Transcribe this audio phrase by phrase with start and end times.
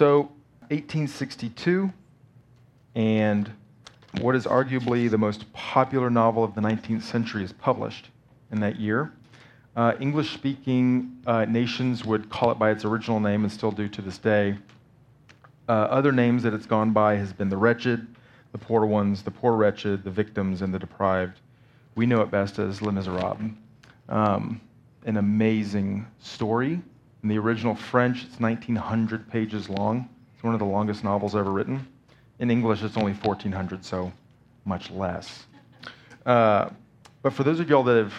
[0.00, 0.30] So,
[0.70, 1.92] 1862,
[2.94, 3.52] and
[4.22, 8.08] what is arguably the most popular novel of the 19th century is published
[8.50, 9.12] in that year.
[9.76, 13.88] Uh, English speaking uh, nations would call it by its original name and still do
[13.88, 14.56] to this day.
[15.68, 18.06] Uh, other names that it's gone by has been the wretched,
[18.52, 21.40] the poor ones, the poor wretched, the victims, and the deprived.
[21.94, 23.52] We know it best as Les Miserables.
[24.08, 24.62] Um,
[25.04, 26.80] an amazing story.
[27.22, 30.08] In the original French, it's 1,900 pages long.
[30.34, 31.86] It's one of the longest novels ever written.
[32.38, 34.10] In English, it's only 1,400, so
[34.64, 35.44] much less.
[36.24, 36.70] Uh,
[37.22, 38.14] but for those of y'all that have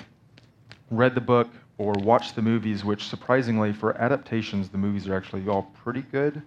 [0.92, 1.48] read the book
[1.80, 6.44] or watched the movies, which surprisingly, for adaptations, the movies are actually all pretty good.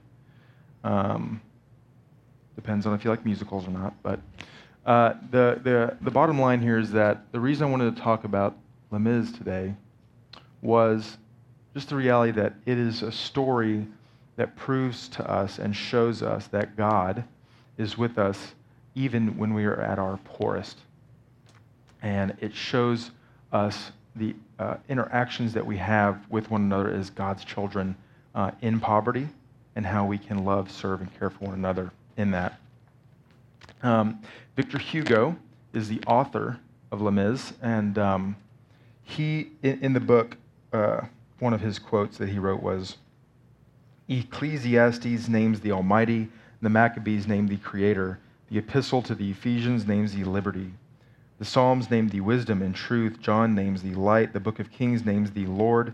[0.85, 1.41] Um,
[2.55, 3.95] depends on if you like musicals or not.
[4.05, 4.21] But
[4.87, 8.23] uh, the, the, the bottom line here is that the reason I wanted to talk
[8.23, 8.57] about
[8.93, 9.75] Les Mis today
[10.63, 11.17] was
[11.75, 13.87] just the reality that it is a story
[14.37, 17.25] that proves to us and shows us that God
[17.77, 18.55] is with us
[18.95, 20.79] even when we are at our poorest.
[22.03, 23.11] And it shows
[23.53, 27.97] us the uh, interactions that we have with one another as God's children
[28.35, 29.29] uh, in poverty
[29.75, 32.61] and how we can love, serve, and care for one another in that.
[33.83, 34.21] Um,
[34.57, 35.37] Victor Hugo
[35.73, 36.61] is the author
[36.93, 38.37] of Les Mis, and um,
[39.03, 40.37] he, in, in, the book,
[40.73, 41.01] uh,
[41.45, 42.97] one of his quotes that he wrote was
[44.09, 46.31] Ecclesiastes names the Almighty,
[46.63, 48.19] the Maccabees name the Creator,
[48.51, 50.73] the Epistle to the Ephesians names the Liberty.
[51.39, 53.21] The Psalms name thee wisdom and truth.
[53.21, 54.33] John names thee light.
[54.33, 55.93] The book of Kings names thee Lord.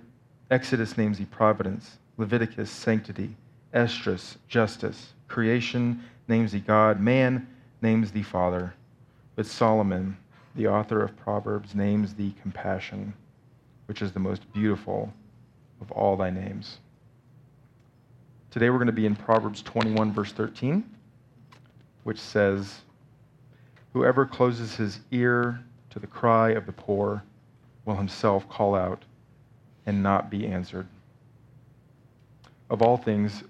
[0.53, 1.99] Exodus names thee providence.
[2.17, 3.35] Leviticus, sanctity.
[3.73, 5.15] Esdras, justice.
[5.27, 7.01] Creation names thee God.
[7.01, 7.49] Man
[7.83, 8.75] names thee Father.
[9.35, 10.17] But Solomon,
[10.55, 13.15] the author of Proverbs, names thee compassion,
[13.87, 15.13] which is the most beautiful
[15.81, 16.79] of all thy names.
[18.51, 20.85] Today we're going to be in Proverbs 21, verse 13,
[22.05, 22.81] which says,
[23.93, 27.23] Whoever closes his ear to the cry of the poor
[27.85, 29.05] will himself call out
[29.87, 30.87] and not be answered.
[32.69, 33.43] Of all things,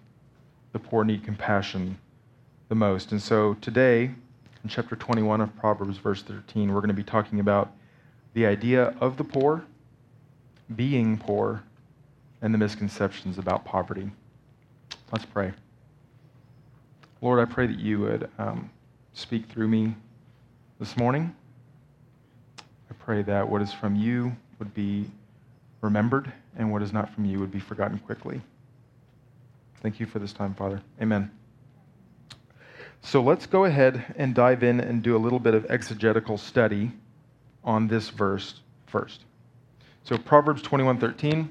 [0.72, 1.98] the poor need compassion
[2.68, 3.12] the most.
[3.12, 4.04] And so today,
[4.62, 7.72] in chapter 21 of Proverbs, verse 13, we're going to be talking about
[8.34, 9.64] the idea of the poor,
[10.76, 11.62] being poor,
[12.42, 14.10] and the misconceptions about poverty.
[15.12, 15.52] Let's pray.
[17.20, 18.70] Lord, I pray that you would um,
[19.12, 19.94] speak through me
[20.78, 21.34] this morning.
[22.58, 25.10] I pray that what is from you would be
[25.80, 28.40] remembered and what is not from you would be forgotten quickly.
[29.82, 30.80] Thank you for this time, Father.
[31.00, 31.30] Amen.
[33.02, 36.92] So let's go ahead and dive in and do a little bit of exegetical study
[37.64, 39.24] on this verse first.
[40.04, 41.48] So Proverbs 21:13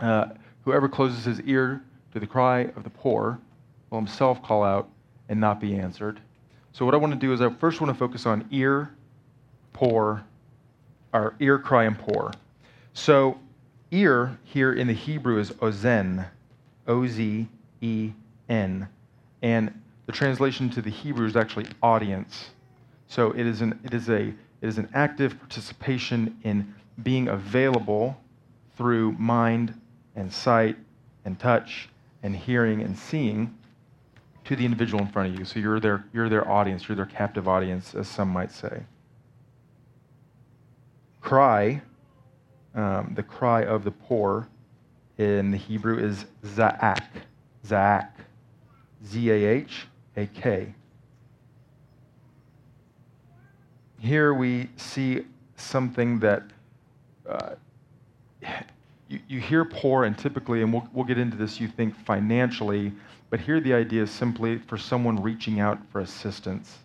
[0.00, 0.26] uh,
[0.64, 3.38] whoever closes his ear to the cry of the poor
[3.90, 4.88] will himself call out
[5.28, 6.20] and not be answered.
[6.72, 8.90] So, what I want to do is I first want to focus on ear,
[9.72, 10.24] poor,
[11.12, 12.32] or ear, cry, and poor.
[12.92, 13.38] So,
[13.90, 16.26] ear here in the Hebrew is ozen,
[16.86, 17.48] O Z
[17.80, 18.12] E
[18.48, 18.88] N.
[19.42, 22.50] And the translation to the Hebrew is actually audience.
[23.08, 28.18] So, it is an, it is a, it is an active participation in being available
[28.76, 29.78] through mind
[30.16, 30.76] and sight
[31.24, 31.88] and touch
[32.22, 33.54] and hearing and seeing
[34.44, 35.44] to the individual in front of you.
[35.44, 38.82] So you're their, you're their audience, you're their captive audience, as some might say.
[41.20, 41.82] Cry,
[42.74, 44.48] um, the cry of the poor
[45.18, 47.04] in the Hebrew is za'ak.
[47.66, 48.10] Za'ak.
[49.04, 50.74] Z A H A K.
[53.98, 55.24] Here we see
[55.56, 56.42] something that
[57.28, 57.54] uh,
[59.08, 62.92] you, you hear poor, and typically, and we'll, we'll get into this, you think financially
[63.28, 66.78] but here the idea is simply for someone reaching out for assistance.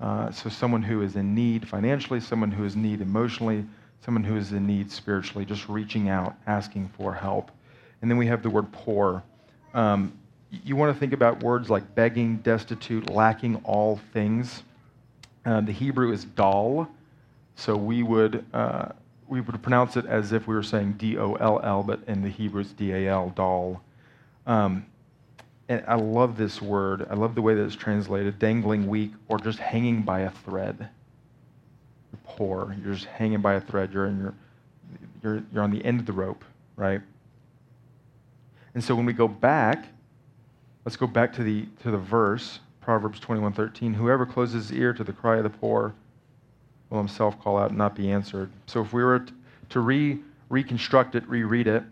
[0.00, 3.64] Uh, so someone who is in need financially, someone who is in need emotionally,
[4.04, 7.50] someone who is in need spiritually, just reaching out, asking for help.
[8.02, 9.22] And then we have the word poor.
[9.72, 10.12] Um,
[10.50, 14.62] you want to think about words like begging, destitute, lacking all things.
[15.44, 16.88] Uh, the Hebrew is dal,
[17.56, 18.90] so we would uh,
[19.28, 22.22] we would pronounce it as if we were saying D O L L, but in
[22.22, 23.82] the Hebrew it's D A L, dal.
[24.46, 24.86] Um,
[25.68, 27.06] and I love this word.
[27.10, 30.76] I love the way that it's translated dangling weak or just hanging by a thread.
[30.78, 32.76] You're poor.
[32.82, 33.92] You're just hanging by a thread.
[33.92, 34.34] You're, in your,
[35.22, 36.44] you're, you're on the end of the rope,
[36.76, 37.00] right?
[38.74, 39.86] And so when we go back,
[40.84, 43.94] let's go back to the, to the verse, Proverbs 21:13.
[43.94, 45.94] Whoever closes his ear to the cry of the poor
[46.90, 48.50] will himself call out and not be answered.
[48.66, 49.26] So if we were
[49.70, 51.82] to re, reconstruct it, reread it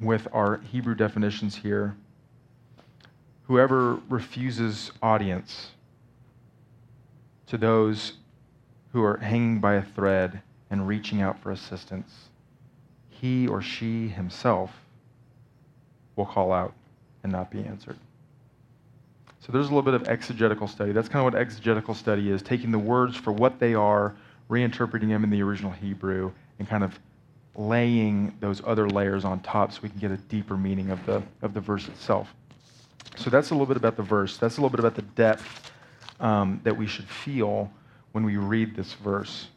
[0.00, 1.96] with our Hebrew definitions here,
[3.46, 5.70] whoever refuses audience
[7.46, 8.14] to those
[8.92, 10.40] who are hanging by a thread
[10.70, 12.28] and reaching out for assistance,
[13.08, 14.70] he or she himself
[16.14, 16.74] will call out
[17.22, 17.96] and not be answered.
[19.48, 20.92] So there's a little bit of exegetical study.
[20.92, 24.14] That's kind of what exegetical study is taking the words for what they are,
[24.50, 27.00] reinterpreting them in the original Hebrew, and kind of
[27.56, 31.22] laying those other layers on top so we can get a deeper meaning of the,
[31.40, 32.34] of the verse itself.
[33.16, 34.36] So that's a little bit about the verse.
[34.36, 35.72] That's a little bit about the depth
[36.20, 37.72] um, that we should feel
[38.12, 39.48] when we read this verse.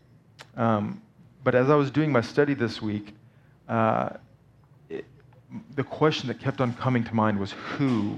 [0.55, 1.01] Um,
[1.43, 3.13] but as I was doing my study this week,
[3.67, 4.11] uh,
[4.89, 5.03] it,
[5.75, 8.15] the question that kept on coming to mind was who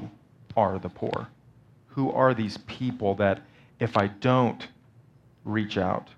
[0.56, 1.30] are the poor?
[1.95, 3.42] Who are these people that
[3.80, 4.68] if I don't
[5.45, 6.10] reach out,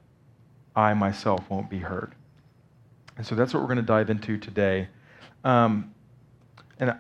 [0.76, 2.14] I myself won't be heard?
[3.18, 4.88] And so that's what we're going to dive into today.
[5.44, 5.94] Um,
[6.80, 6.98] and I,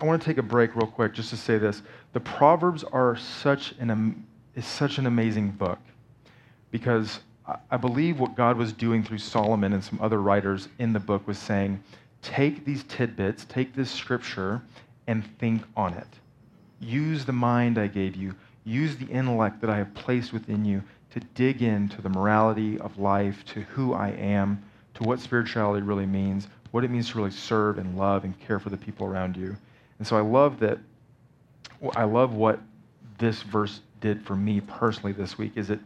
[0.00, 1.82] I want to take a break real quick just to say this.
[2.12, 5.78] The Proverbs are such an, is such an amazing book
[6.70, 7.20] because
[7.70, 11.26] I believe what God was doing through Solomon and some other writers in the book
[11.26, 11.82] was saying,
[12.22, 14.62] take these tidbits, take this scripture,
[15.06, 16.06] and think on it.
[16.84, 18.34] Use the mind I gave you,
[18.64, 20.82] use the intellect that I have placed within you
[21.12, 24.62] to dig into the morality of life, to who I am,
[24.94, 28.58] to what spirituality really means, what it means to really serve and love and care
[28.58, 29.56] for the people around you.
[29.98, 30.78] And so I love that.
[31.94, 32.60] I love what
[33.18, 35.52] this verse did for me personally this week.
[35.56, 35.80] Is it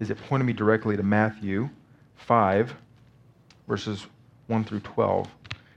[0.00, 1.68] is it pointed me directly to Matthew
[2.16, 2.74] 5,
[3.68, 4.06] verses
[4.46, 5.28] 1 through 12,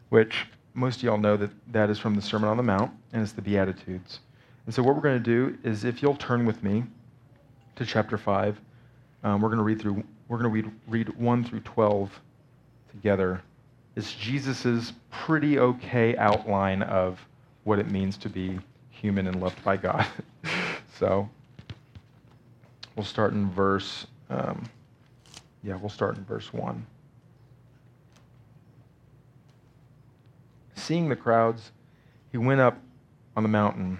[0.09, 3.21] which most of y'all know that that is from the Sermon on the Mount, and
[3.21, 4.19] it's the Beatitudes.
[4.65, 6.83] And so, what we're going to do is, if you'll turn with me
[7.75, 8.60] to chapter 5,
[9.24, 12.21] um, we're going to read through, we're going to read, read 1 through 12
[12.92, 13.42] together.
[13.95, 17.19] It's Jesus' pretty okay outline of
[17.63, 20.06] what it means to be human and loved by God.
[20.98, 21.30] so,
[22.95, 24.68] we'll start in verse um,
[25.63, 26.86] yeah, we'll start in verse 1.
[30.75, 31.71] Seeing the crowds,
[32.31, 32.77] he went up
[33.38, 34.00] on the mountain.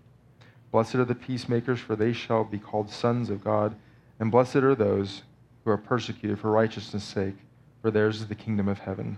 [0.71, 3.75] Blessed are the peacemakers, for they shall be called sons of God.
[4.19, 5.23] And blessed are those
[5.63, 7.35] who are persecuted for righteousness' sake,
[7.81, 9.17] for theirs is the kingdom of heaven.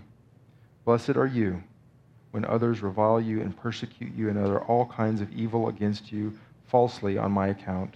[0.84, 1.62] Blessed are you
[2.32, 6.36] when others revile you and persecute you and utter all kinds of evil against you
[6.66, 7.94] falsely on my account.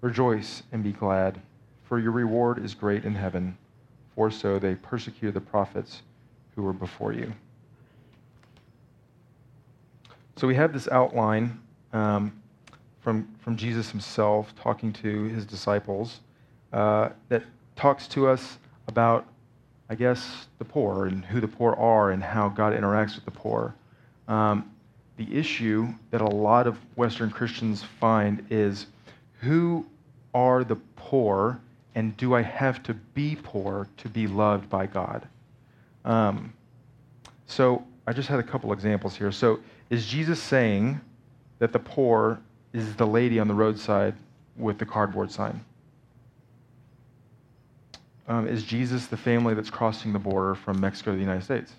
[0.00, 1.40] Rejoice and be glad,
[1.84, 3.58] for your reward is great in heaven,
[4.14, 6.02] for so they persecuted the prophets
[6.54, 7.32] who were before you.
[10.36, 11.60] So we have this outline
[11.92, 12.32] um,
[13.06, 16.22] from, from Jesus himself talking to his disciples
[16.72, 17.44] uh, that
[17.76, 18.58] talks to us
[18.88, 19.24] about,
[19.88, 23.30] I guess, the poor and who the poor are and how God interacts with the
[23.30, 23.76] poor.
[24.26, 24.68] Um,
[25.18, 28.86] the issue that a lot of Western Christians find is
[29.34, 29.86] who
[30.34, 31.60] are the poor,
[31.94, 35.28] and do I have to be poor to be loved by God?
[36.04, 36.52] Um,
[37.46, 39.30] so I just had a couple examples here.
[39.30, 39.60] So
[39.90, 41.00] is Jesus saying
[41.60, 42.40] that the poor
[42.76, 44.14] is the lady on the roadside
[44.56, 45.64] with the cardboard sign?
[48.28, 51.72] Um, is Jesus the family that's crossing the border from Mexico to the United States?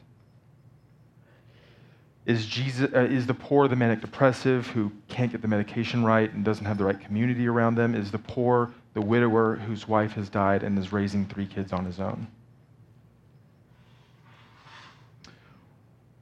[2.25, 6.33] Is, Jesus, uh, is the poor the manic depressive who can't get the medication right
[6.33, 7.93] and doesn't have the right community around them?
[7.93, 11.85] Is the poor the widower whose wife has died and is raising three kids on
[11.85, 12.27] his own?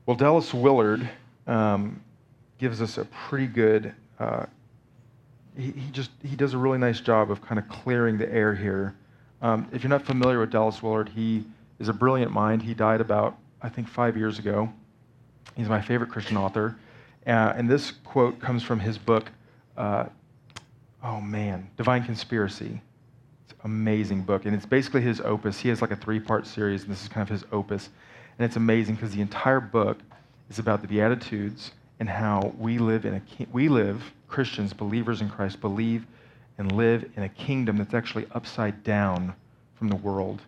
[0.05, 1.09] Well, Dallas Willard
[1.47, 2.01] um,
[2.59, 3.93] gives us a pretty good.
[4.19, 4.45] Uh,
[5.57, 8.95] he, just he does a really nice job of kind of clearing the air here.
[9.41, 11.43] Um, if you're not familiar with Dallas Willard, he
[11.79, 12.61] is a brilliant mind.
[12.61, 14.71] He died about I think five years ago.
[15.55, 16.75] He's my favorite Christian author.
[17.25, 19.31] Uh, and this quote comes from his book,
[19.77, 20.05] uh,
[21.03, 22.81] oh man, Divine Conspiracy.
[23.45, 24.45] It's an amazing book.
[24.45, 25.59] And it's basically his opus.
[25.59, 27.89] He has like a three part series, and this is kind of his opus.
[28.37, 29.97] And it's amazing because the entire book
[30.49, 33.21] is about the Beatitudes and how we live in a
[33.51, 36.05] we live Christians, believers in Christ, believe
[36.57, 39.33] and live in a kingdom that's actually upside down
[39.75, 40.41] from the world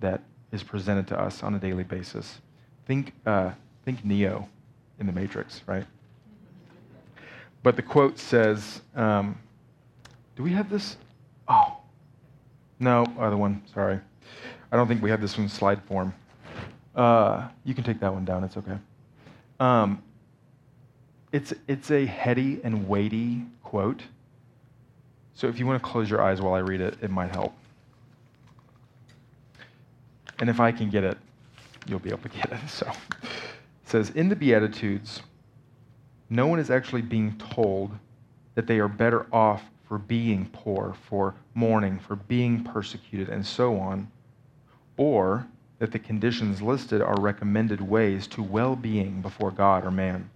[0.00, 2.40] that is presented to us on a daily basis.
[2.86, 3.52] Think, uh,
[3.84, 4.48] think Neo
[4.98, 5.86] in the Matrix, right?
[7.62, 9.38] but the quote says, um,
[10.36, 10.96] do we have this?
[11.48, 11.76] Oh,
[12.78, 14.00] no, other one, sorry.
[14.72, 16.14] I don't think we have this one slide form.
[16.94, 18.78] Uh, you can take that one down, it's okay.
[19.58, 20.02] Um,
[21.32, 24.02] it's, it's a heady and weighty quote.
[25.34, 27.54] So if you want to close your eyes while I read it, it might help.
[30.38, 31.18] And if I can get it,
[31.86, 32.58] you'll be able to get it.
[32.68, 32.86] So
[33.22, 35.22] it says, In the Beatitudes,
[36.28, 37.90] no one is actually being told
[38.54, 43.76] that they are better off for being poor, for mourning, for being persecuted, and so
[43.78, 44.08] on,
[44.96, 45.46] or
[45.80, 50.30] that the conditions listed are recommended ways to well being before God or man.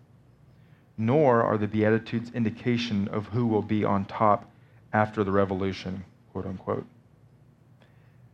[0.97, 4.51] Nor are the Beatitudes indication of who will be on top
[4.93, 6.87] after the revolution, quote unquote.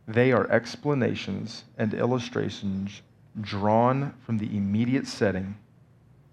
[0.07, 3.01] They are explanations and illustrations
[3.39, 5.57] drawn from the immediate setting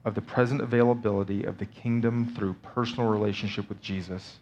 [0.05, 4.39] of the present availability of the kingdom through personal relationship with Jesus.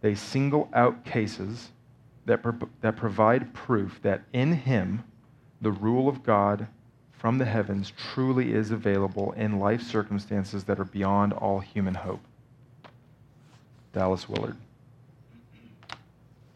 [0.00, 1.70] They single out cases
[2.26, 5.04] that, pro- that provide proof that in Him,
[5.60, 6.68] the rule of God
[7.18, 12.20] from the heavens truly is available in life circumstances that are beyond all human hope.
[13.92, 14.56] Dallas Willard.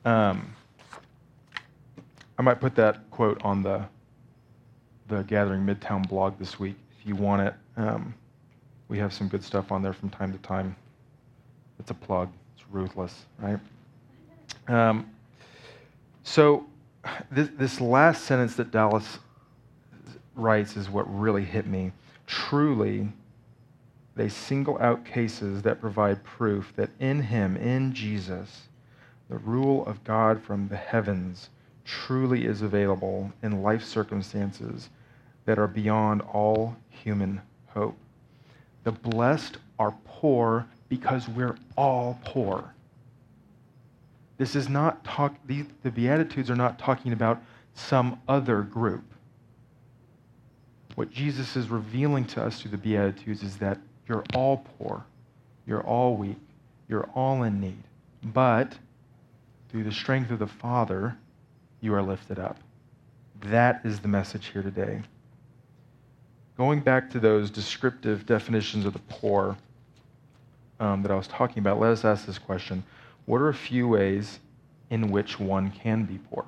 [0.05, 0.55] Um,
[2.39, 3.85] I might put that quote on the,
[5.09, 7.55] the Gathering Midtown blog this week if you want it.
[7.77, 8.15] Um,
[8.89, 10.77] we have some good stuff on there from time to time.
[11.81, 13.59] It's a plug, it's ruthless, right?
[14.69, 15.11] Um,
[16.23, 16.67] so,
[17.33, 19.19] this, this last sentence that Dallas
[20.35, 21.93] writes is what really hit me.
[22.27, 23.09] Truly,
[24.15, 28.69] they single out cases that provide proof that in Him, in Jesus,
[29.29, 31.51] the rule of God from the heavens
[31.85, 34.91] truly is available in life circumstances
[35.45, 37.97] that are beyond all human hope.
[38.85, 42.75] The blessed are poor because we're all poor.
[44.39, 47.43] This is not talk, the, the Beatitudes are not talking about
[47.75, 49.05] some other group.
[50.95, 55.05] What Jesus is revealing to us through the Beatitudes is that you're all poor,
[55.67, 56.37] you're all weak,
[56.89, 57.83] you're all in need.
[58.23, 58.77] But
[59.71, 61.17] through the strength of the Father,
[61.81, 62.59] you are lifted up.
[63.41, 65.03] That is the message here today.
[66.57, 69.57] Going back to those descriptive definitions of the poor
[70.79, 72.85] um, that I was talking about, let us ask this question
[73.25, 74.39] What are a few ways
[74.91, 76.45] in which one can be poor?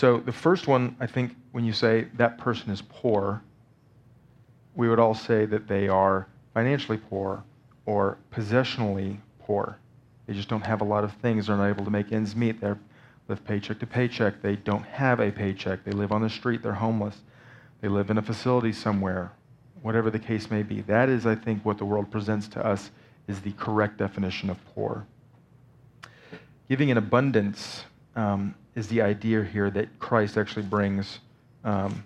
[0.00, 3.42] So, the first one, I think, when you say that person is poor,
[4.74, 7.44] we would all say that they are financially poor
[7.84, 9.76] or possessionally poor.
[10.26, 11.48] They just don't have a lot of things.
[11.48, 12.62] They're not able to make ends meet.
[12.62, 12.72] They
[13.28, 14.40] live paycheck to paycheck.
[14.40, 15.84] They don't have a paycheck.
[15.84, 16.62] They live on the street.
[16.62, 17.18] They're homeless.
[17.82, 19.32] They live in a facility somewhere,
[19.82, 20.80] whatever the case may be.
[20.80, 22.90] That is, I think, what the world presents to us
[23.28, 25.06] is the correct definition of poor.
[26.70, 27.84] Giving in abundance
[28.16, 31.18] um, is the idea here that Christ actually brings
[31.64, 32.04] um,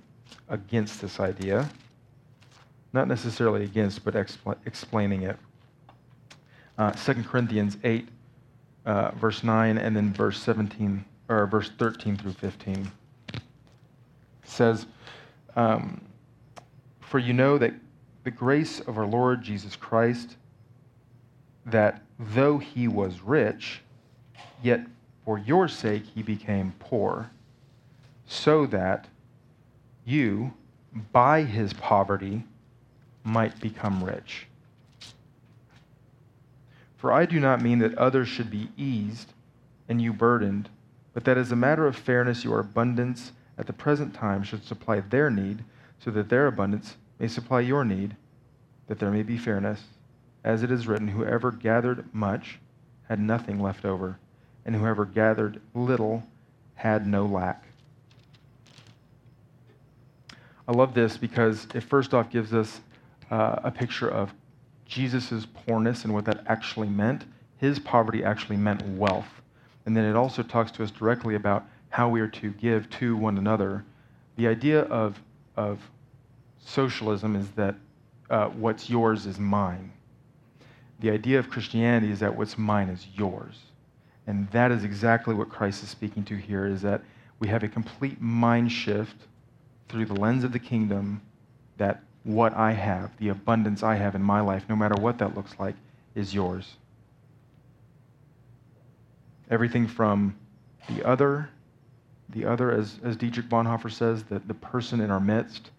[0.49, 1.69] against this idea.
[2.93, 5.37] Not necessarily against, but expl- explaining it.
[6.79, 8.09] Uh, 2 Corinthians 8,
[8.87, 12.91] uh, verse 9, and then verse 17, or verse 13 through 15
[14.55, 14.87] says,
[15.57, 16.01] um,
[17.01, 17.75] For you know that
[18.25, 20.37] the grace of our Lord Jesus Christ,
[21.67, 23.81] that though he was rich,
[24.63, 24.81] yet
[25.25, 27.31] for your sake he became poor,
[28.27, 29.07] so that
[30.05, 30.53] you,
[31.13, 32.45] by his poverty,
[33.23, 34.47] might become rich.
[36.97, 39.33] For I do not mean that others should be eased
[39.89, 40.69] and you burdened,
[41.13, 45.01] but that as a matter of fairness, your abundance at the present time should supply
[45.01, 45.65] their need,
[45.99, 48.17] so that their abundance may supply your need,
[48.89, 49.85] that there may be fairness.
[50.43, 52.59] As it is written, whoever gathered much
[53.09, 54.19] had nothing left over
[54.65, 56.23] and whoever gathered little
[56.75, 57.65] had no lack.
[60.67, 62.81] I love this because it first off gives us
[63.31, 64.33] uh, a picture of
[64.87, 67.25] Jesus' poorness and what that actually meant.
[67.59, 69.29] His poverty actually meant wealth.
[69.87, 73.17] And then it also talks to us directly about how we are to give to
[73.17, 73.85] one another.
[74.37, 75.21] The idea of,
[75.57, 75.79] of
[76.59, 77.75] socialism is that
[78.31, 79.93] uh, what's yours is mine.
[81.01, 83.59] The idea of Christianity is that what's mine is yours.
[84.27, 87.03] And that is exactly what Christ is speaking to here is that
[87.39, 89.17] we have a complete mind shift
[89.89, 91.21] through the lens of the kingdom
[91.77, 95.35] that what I have, the abundance I have in my life, no matter what that
[95.35, 95.75] looks like,
[96.15, 96.77] is yours.
[99.51, 100.35] Everything from
[100.89, 101.51] the other,
[102.31, 105.71] the other, as, as Dietrich Bonhoeffer says, the, the person in our midst,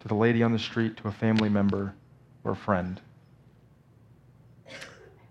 [0.00, 1.92] to the lady on the street, to a family member
[2.44, 3.00] or a friend.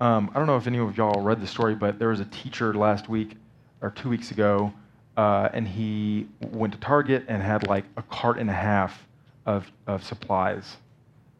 [0.01, 2.25] Um, I don't know if any of y'all read the story, but there was a
[2.25, 3.35] teacher last week
[3.81, 4.71] or two weeks ago,
[5.17, 9.05] uh, and he went to Target and had like a cart and a half
[9.45, 10.77] of, of supplies.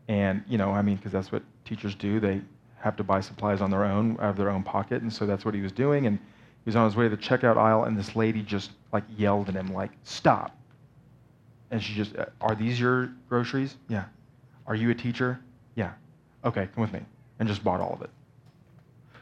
[0.07, 2.19] And, you know, I mean, because that's what teachers do.
[2.19, 2.41] They
[2.79, 5.01] have to buy supplies on their own, out of their own pocket.
[5.01, 6.07] And so that's what he was doing.
[6.07, 9.03] And he was on his way to the checkout aisle, and this lady just like
[9.17, 10.57] yelled at him, like, stop.
[11.71, 13.75] And she just, uh, are these your groceries?
[13.87, 14.05] Yeah.
[14.65, 15.39] Are you a teacher?
[15.75, 15.93] Yeah.
[16.43, 17.01] Okay, come with me.
[17.39, 18.09] And just bought all of it.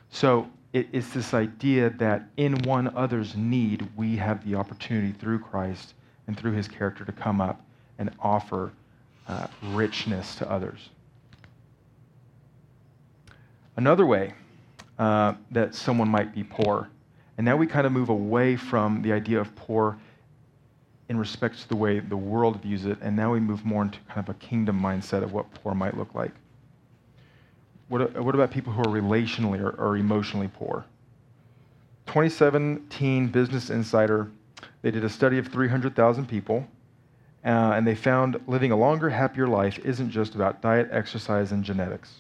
[0.10, 5.94] So it's this idea that in one other's need, we have the opportunity through Christ
[6.28, 7.62] and through his character to come up
[7.98, 8.72] and offer
[9.28, 10.90] uh, richness to others.
[13.76, 14.34] Another way
[14.98, 16.90] uh, that someone might be poor,
[17.38, 19.98] and now we kind of move away from the idea of poor
[21.10, 24.00] in respect to the way the world views it, and now we move more into
[24.10, 26.32] kind of a kingdom mindset of what poor might look like.
[27.89, 30.86] What, what about people who are relationally or, or emotionally poor?
[32.08, 34.29] 2017 Business Insider,
[34.82, 36.67] they did a study of 300,000 people,
[37.46, 41.63] uh, and they found living a longer, happier life isn't just about diet, exercise, and
[41.63, 42.13] genetics.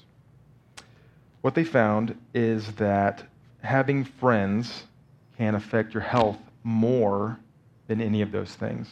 [1.41, 3.23] What they found is that
[3.61, 4.83] having friends
[5.37, 7.39] can affect your health more
[7.87, 8.89] than any of those things.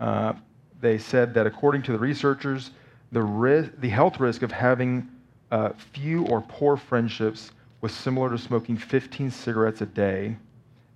[0.00, 0.34] Uh,
[0.80, 2.70] they said that according to the researchers,
[3.12, 5.08] the, ri- the health risk of having
[5.50, 10.36] uh, few or poor friendships was similar to smoking 15 cigarettes a day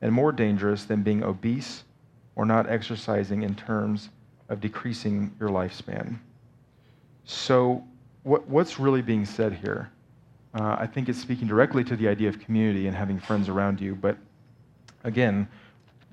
[0.03, 1.85] and more dangerous than being obese
[2.37, 4.09] or not exercising in terms
[4.49, 6.19] of decreasing your lifespan.
[7.25, 7.85] So,
[8.23, 9.91] what, what's really being said here?
[10.55, 13.81] Uh, I think it's speaking directly to the idea of community and having friends around
[13.81, 14.17] you, but
[15.05, 15.47] again,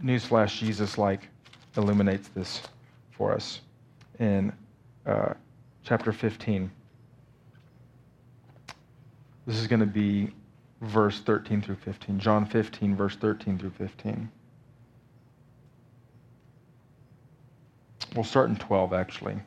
[0.03, 1.27] newsflash, Jesus like
[1.75, 2.61] illuminates this
[3.11, 3.61] for us
[4.19, 4.53] in
[5.05, 5.33] uh,
[5.83, 6.69] chapter 15.
[9.47, 10.33] This is going to be
[10.81, 12.19] verse 13 through 15.
[12.19, 14.29] John 15, verse 13 through 15.
[18.13, 19.37] We'll start in 12, actually.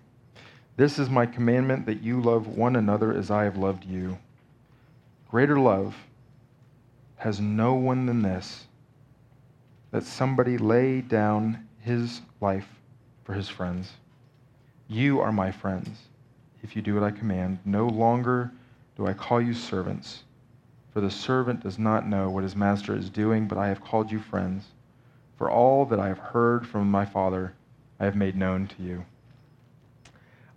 [0.79, 4.17] This is my commandment that you love one another as I have loved you.
[5.31, 5.95] Greater love
[7.17, 8.65] has no one than this
[9.91, 12.69] that somebody lay down his life
[13.25, 13.93] for his friends.
[14.89, 15.91] You are my friends
[16.63, 17.59] if you do what I command.
[17.67, 18.51] No longer
[19.01, 20.25] do I call you servants,
[20.93, 24.13] for the servant does not know what his master is doing, but I have called
[24.13, 24.67] you friends.
[25.39, 27.55] For all that I have heard from my Father,
[27.99, 29.03] I have made known to you.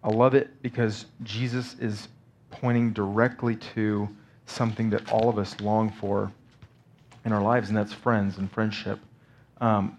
[0.04, 2.10] I love it because Jesus is
[2.52, 4.10] pointing directly to
[4.46, 6.30] something that all of us long for
[7.24, 9.00] in our lives, and that's friends and friendship.
[9.62, 9.98] Um,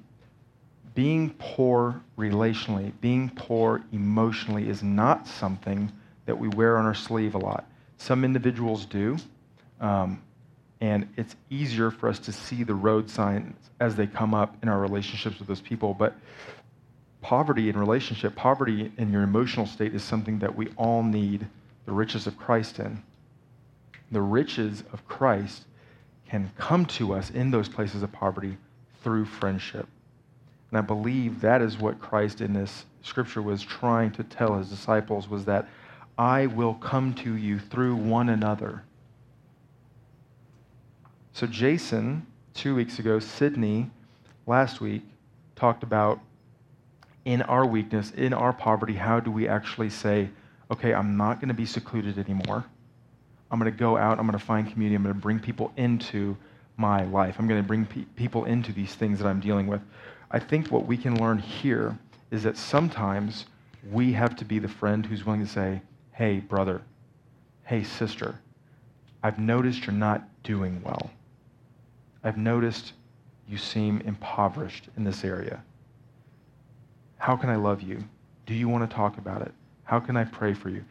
[0.94, 5.90] being poor relationally, being poor emotionally is not something
[6.26, 7.64] that we wear on our sleeve a lot.
[7.98, 9.16] Some individuals do,
[9.80, 10.22] um,
[10.80, 14.68] and it's easier for us to see the road signs as they come up in
[14.68, 15.94] our relationships with those people.
[15.94, 16.14] But
[17.20, 21.46] poverty in relationship, poverty in your emotional state is something that we all need
[21.86, 23.02] the riches of Christ in.
[24.12, 25.64] The riches of Christ
[26.28, 28.56] can come to us in those places of poverty
[29.02, 29.86] through friendship.
[30.70, 34.68] And I believe that is what Christ in this scripture was trying to tell his
[34.68, 35.68] disciples was that
[36.16, 38.84] I will come to you through one another.
[41.32, 43.90] So Jason, two weeks ago, Sydney,
[44.46, 45.02] last week,
[45.56, 46.20] talked about
[47.24, 50.28] in our weakness, in our poverty, how do we actually say,
[50.70, 52.64] okay, I'm not going to be secluded anymore.
[53.50, 55.72] I'm going to go out, I'm going to find community, I'm going to bring people
[55.76, 56.36] into
[56.76, 57.36] my life.
[57.38, 59.80] I'm going to bring pe- people into these things that I'm dealing with.
[60.30, 61.96] I think what we can learn here
[62.30, 63.46] is that sometimes
[63.92, 65.82] we have to be the friend who's willing to say,
[66.14, 66.80] hey, brother,
[67.64, 68.38] hey, sister,
[69.24, 71.10] I've noticed you're not doing well.
[72.22, 72.92] I've noticed
[73.48, 75.60] you seem impoverished in this area.
[77.18, 78.04] How can I love you?
[78.46, 79.52] Do you want to talk about it?
[79.82, 80.84] How can I pray for you?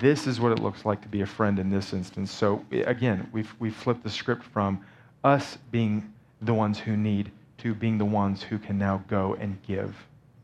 [0.00, 2.30] This is what it looks like to be a friend in this instance.
[2.30, 4.84] So, again, we've, we've flipped the script from
[5.24, 9.60] us being the ones who need to being the ones who can now go and
[9.62, 9.96] give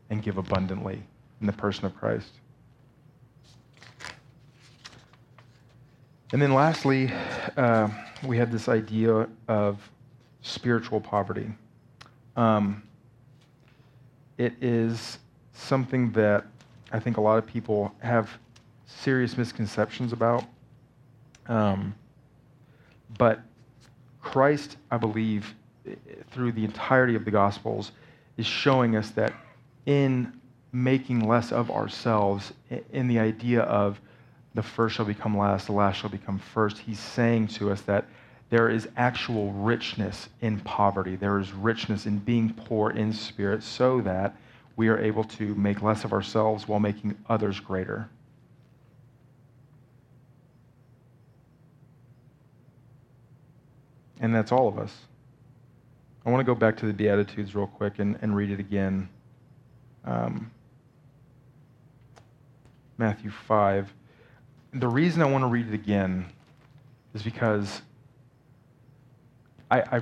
[0.09, 1.03] and give abundantly
[1.41, 2.31] in the person of Christ.
[6.35, 7.13] And then lastly,
[7.55, 7.87] uh,
[8.27, 9.89] we have this idea of
[10.41, 11.47] spiritual poverty.
[12.35, 12.83] Um,
[14.37, 15.19] it is
[15.53, 16.43] something that
[16.91, 18.29] I think a lot of people have
[18.85, 20.43] serious misconceptions about.
[21.47, 21.95] Um,
[23.17, 23.39] but
[24.21, 25.55] Christ, I believe,
[26.31, 27.93] through the entirety of the Gospels,
[28.35, 29.31] is showing us that
[29.85, 30.33] in
[30.73, 32.51] making less of ourselves
[32.91, 34.01] in the idea of
[34.55, 36.79] the first shall become last, the last shall become first.
[36.79, 38.05] He's saying to us that
[38.49, 41.17] there is actual richness in poverty.
[41.17, 44.35] There is richness in being poor in spirit so that
[44.77, 48.09] we are able to make less of ourselves while making others greater.
[54.21, 54.95] And that's all of us.
[56.25, 59.09] I want to go back to the Beatitudes real quick and, and read it again.
[60.05, 60.49] Um,
[62.97, 63.93] Matthew 5.
[64.75, 66.25] The reason I want to read it again
[67.13, 67.81] is because
[69.71, 70.01] I, I,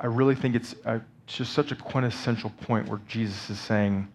[0.00, 4.08] I really think it's, it's just such a quintessential point where Jesus is saying,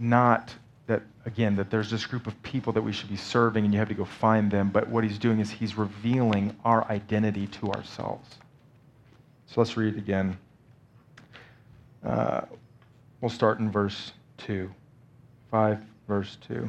[0.00, 0.52] not
[0.88, 3.78] that, again, that there's this group of people that we should be serving and you
[3.78, 7.70] have to go find them, but what he's doing is he's revealing our identity to
[7.70, 8.38] ourselves.
[9.46, 10.36] So let's read it again.
[12.04, 12.40] Uh,
[13.20, 14.68] we'll start in verse 2.
[15.52, 16.68] 5, verse 2.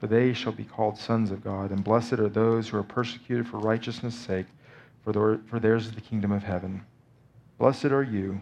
[0.00, 1.70] for they shall be called sons of God.
[1.70, 4.46] And blessed are those who are persecuted for righteousness' sake,
[5.04, 5.12] for
[5.60, 6.82] theirs is the kingdom of heaven.
[7.58, 8.40] Blessed are you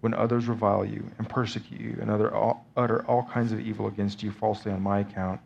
[0.00, 4.30] when others revile you and persecute you and utter all kinds of evil against you
[4.30, 5.40] falsely on my account.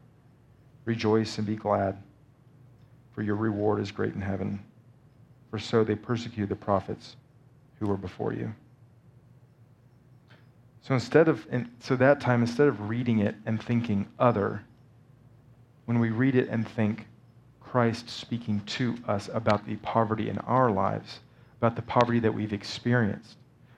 [0.84, 1.96] Rejoice and be glad,
[3.12, 4.62] for your reward is great in heaven.
[5.50, 7.16] For so they persecuted the prophets
[7.80, 8.54] who were before you.
[10.82, 11.46] So instead of,
[11.80, 14.62] so that time, instead of reading it and thinking other,
[15.86, 17.06] when we read it and think
[17.60, 21.20] Christ speaking to us about the poverty in our lives,
[21.60, 23.36] about the poverty that we've experienced,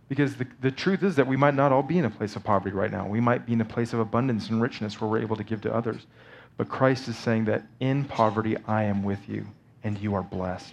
[0.08, 2.44] because the, the truth is that we might not all be in a place of
[2.44, 3.06] poverty right now.
[3.06, 5.60] We might be in a place of abundance and richness where we're able to give
[5.62, 6.06] to others.
[6.56, 9.46] But Christ is saying that in poverty, I am with you
[9.82, 10.72] and you are blessed.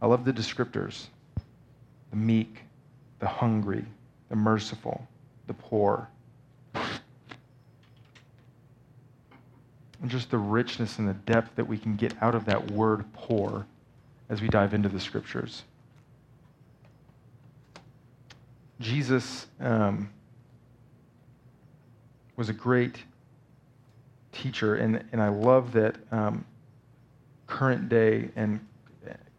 [0.00, 1.06] I love the descriptors
[2.10, 2.58] the meek,
[3.20, 3.84] the hungry,
[4.28, 5.06] the merciful,
[5.46, 6.08] the poor.
[10.02, 13.04] And just the richness and the depth that we can get out of that word
[13.12, 13.66] poor
[14.28, 15.62] as we dive into the scriptures.
[18.80, 20.10] Jesus um,
[22.36, 22.96] was a great
[24.32, 26.44] teacher, and, and I love that um,
[27.46, 28.58] current day and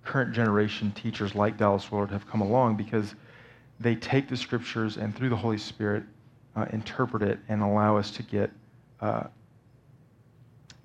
[0.05, 3.15] current generation teachers like Dallas Willard have come along because
[3.79, 6.03] they take the scriptures and through the Holy Spirit
[6.55, 8.51] uh, interpret it and allow us to get
[9.01, 9.23] uh,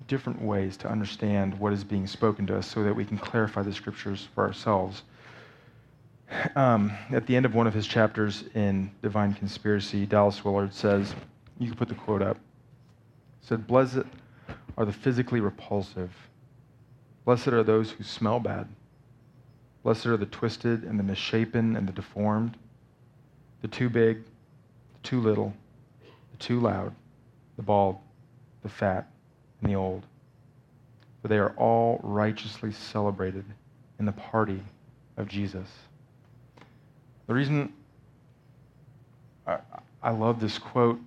[0.09, 3.61] different ways to understand what is being spoken to us so that we can clarify
[3.61, 5.03] the scriptures for ourselves
[6.55, 11.15] um, at the end of one of his chapters in Divine Conspiracy, Dallas Willard says,
[11.57, 12.37] you can put the quote up,
[13.41, 14.05] said, Blessed
[14.77, 16.11] are the physically repulsive.
[17.25, 18.67] Blessed are those who smell bad.
[19.83, 22.57] Blessed are the twisted and the misshapen and the deformed,
[23.61, 25.53] the too big, the too little,
[26.31, 26.93] the too loud,
[27.55, 27.97] the bald,
[28.61, 29.09] the fat,
[29.61, 30.03] and the old.
[31.21, 33.45] For they are all righteously celebrated
[33.99, 34.61] in the party
[35.17, 35.67] of Jesus.
[37.27, 37.73] The reason
[39.45, 39.57] I,
[40.01, 40.99] I love this quote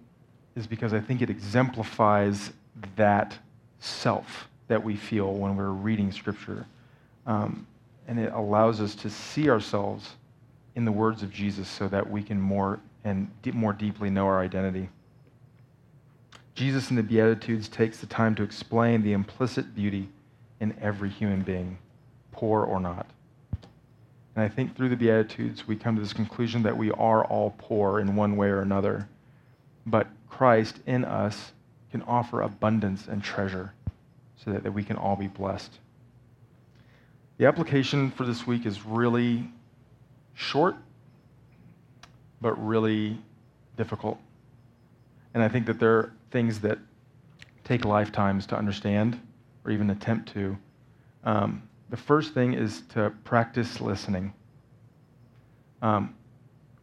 [0.55, 2.53] is because I think it exemplifies
[2.97, 3.39] that
[3.81, 6.67] self that we feel when we're reading Scripture.
[7.27, 7.67] Um,
[8.07, 10.11] and it allows us to see ourselves
[10.75, 14.41] in the words of Jesus so that we can more and more deeply know our
[14.41, 14.89] identity.
[16.55, 20.09] Jesus in the Beatitudes takes the time to explain the implicit beauty
[20.61, 21.79] in every human being,
[22.31, 23.07] poor or not.
[24.35, 27.55] And I think through the Beatitudes, we come to this conclusion that we are all
[27.59, 29.09] poor in one way or another.
[29.87, 31.53] But Christ in us
[31.91, 33.73] can offer abundance and treasure
[34.37, 35.73] so that, that we can all be blessed.
[37.39, 39.51] The application for this week is really
[40.35, 40.77] short,
[42.41, 43.19] but really
[43.77, 44.19] difficult.
[45.35, 46.79] And I think that there are things that
[47.65, 49.21] take lifetimes to understand
[49.65, 50.57] or even attempt to.
[51.25, 54.33] Um, the first thing is to practice listening.
[55.81, 56.15] Um,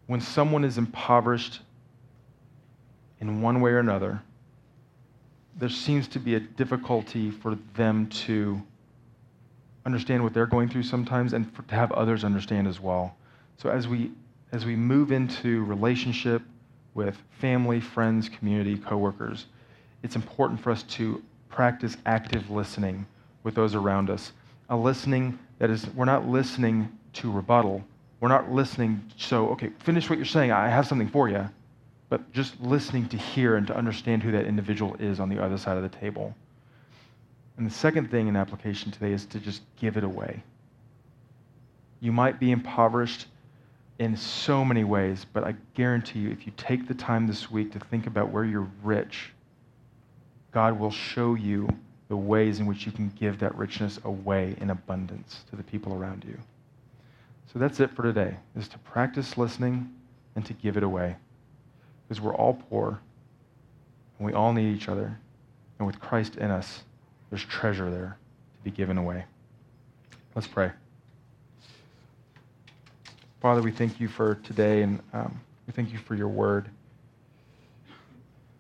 [0.08, 1.62] when someone is impoverished
[3.20, 4.22] in one way or another,
[5.58, 8.62] there seems to be a difficulty for them to
[9.86, 13.16] understand what they're going through sometimes and for, to have others understand as well.
[13.58, 14.12] So as we
[14.52, 16.42] as we move into relationship
[16.94, 19.46] with family, friends, community, coworkers,
[20.04, 23.06] it's important for us to practice active listening
[23.44, 24.32] with those around us.
[24.70, 27.84] A listening that is, we're not listening to rebuttal.
[28.20, 30.52] We're not listening, so, okay, finish what you're saying.
[30.52, 31.50] I have something for you.
[32.10, 35.58] But just listening to hear and to understand who that individual is on the other
[35.58, 36.36] side of the table.
[37.58, 40.42] And the second thing in application today is to just give it away.
[42.00, 43.28] You might be impoverished
[44.00, 47.74] in so many ways, but I guarantee you, if you take the time this week
[47.74, 49.32] to think about where you're rich,
[50.52, 51.68] God will show you
[52.08, 55.94] the ways in which you can give that richness away in abundance to the people
[55.94, 56.38] around you.
[57.54, 59.94] So that's it for today, is to practice listening
[60.36, 61.18] and to give it away.
[62.08, 63.00] Because we're all poor
[64.18, 65.18] and we all need each other.
[65.78, 66.84] And with Christ in us,
[67.30, 68.18] there's treasure there
[68.58, 69.26] to be given away.
[70.36, 70.72] Let's pray.
[73.42, 76.70] Father, we thank you for today and um, we thank you for your word.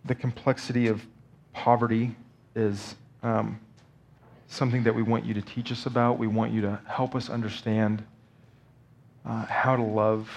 [0.06, 1.06] The complexity of
[1.52, 2.15] poverty
[2.56, 3.60] is um,
[4.48, 6.18] something that we want you to teach us about.
[6.18, 8.06] We want you to help us understand
[9.26, 10.30] uh, how to love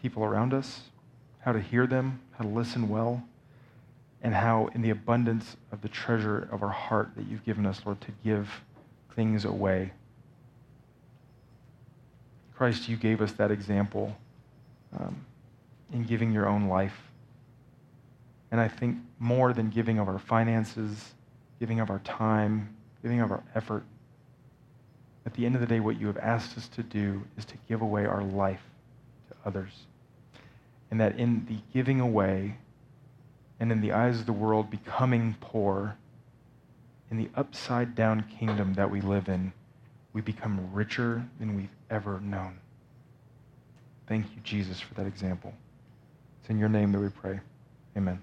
[0.00, 0.82] people around us,
[1.40, 3.24] how to hear them, how to listen well,
[4.22, 7.82] and how, in the abundance of the treasure of our heart that you've given us,
[7.84, 8.48] Lord, to give
[9.16, 9.90] things away.
[12.54, 14.16] Christ, you gave us that example
[14.98, 15.24] um,
[15.92, 16.96] in giving your own life.
[18.50, 21.14] And I think more than giving of our finances,
[21.58, 23.84] giving of our time, giving of our effort,
[25.26, 27.54] at the end of the day, what you have asked us to do is to
[27.68, 28.62] give away our life
[29.28, 29.72] to others.
[30.90, 32.58] And that in the giving away,
[33.58, 35.96] and in the eyes of the world, becoming poor,
[37.10, 39.52] in the upside down kingdom that we live in,
[40.14, 42.58] we become richer than we've ever known.
[44.06, 45.52] Thank you, Jesus, for that example.
[46.40, 47.40] It's in your name that we pray.
[47.96, 48.22] Amen.